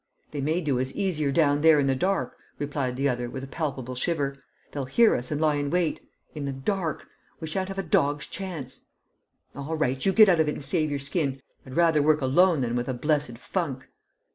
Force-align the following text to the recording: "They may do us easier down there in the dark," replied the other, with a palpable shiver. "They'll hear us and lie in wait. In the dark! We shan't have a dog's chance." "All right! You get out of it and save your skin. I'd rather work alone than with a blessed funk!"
"They 0.31 0.41
may 0.41 0.61
do 0.61 0.79
us 0.79 0.95
easier 0.95 1.31
down 1.31 1.61
there 1.61 1.79
in 1.79 1.85
the 1.85 1.93
dark," 1.95 2.35
replied 2.57 2.95
the 2.95 3.07
other, 3.07 3.29
with 3.29 3.43
a 3.43 3.47
palpable 3.47 3.93
shiver. 3.93 4.35
"They'll 4.71 4.85
hear 4.85 5.13
us 5.15 5.29
and 5.29 5.39
lie 5.39 5.57
in 5.57 5.69
wait. 5.69 5.99
In 6.33 6.45
the 6.45 6.51
dark! 6.51 7.07
We 7.39 7.45
shan't 7.45 7.67
have 7.67 7.77
a 7.77 7.83
dog's 7.83 8.25
chance." 8.25 8.85
"All 9.53 9.75
right! 9.75 10.03
You 10.03 10.11
get 10.11 10.27
out 10.27 10.39
of 10.39 10.49
it 10.49 10.55
and 10.55 10.65
save 10.65 10.89
your 10.89 10.97
skin. 10.97 11.39
I'd 11.67 11.75
rather 11.75 12.01
work 12.01 12.21
alone 12.21 12.61
than 12.61 12.75
with 12.75 12.87
a 12.89 12.95
blessed 12.95 13.37
funk!" 13.37 13.89